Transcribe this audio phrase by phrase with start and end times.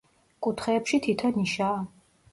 [0.47, 1.81] კუთხეებში თითო ნიშაა.